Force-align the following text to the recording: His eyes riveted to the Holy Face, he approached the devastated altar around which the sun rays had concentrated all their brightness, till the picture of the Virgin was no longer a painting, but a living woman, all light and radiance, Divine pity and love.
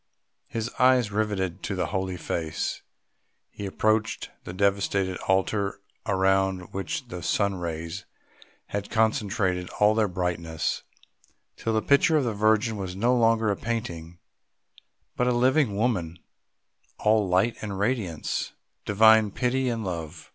His 0.47 0.71
eyes 0.79 1.11
riveted 1.11 1.61
to 1.61 1.75
the 1.75 1.85
Holy 1.93 2.17
Face, 2.17 2.81
he 3.51 3.67
approached 3.67 4.31
the 4.45 4.51
devastated 4.51 5.17
altar 5.27 5.79
around 6.07 6.73
which 6.73 7.09
the 7.09 7.21
sun 7.21 7.53
rays 7.53 8.05
had 8.69 8.89
concentrated 8.89 9.69
all 9.79 9.93
their 9.93 10.07
brightness, 10.07 10.81
till 11.55 11.73
the 11.73 11.83
picture 11.83 12.17
of 12.17 12.23
the 12.23 12.33
Virgin 12.33 12.77
was 12.77 12.95
no 12.95 13.15
longer 13.15 13.51
a 13.51 13.55
painting, 13.55 14.17
but 15.15 15.27
a 15.27 15.31
living 15.31 15.75
woman, 15.75 16.17
all 16.97 17.27
light 17.29 17.55
and 17.61 17.77
radiance, 17.77 18.53
Divine 18.87 19.29
pity 19.29 19.69
and 19.69 19.83
love. 19.85 20.29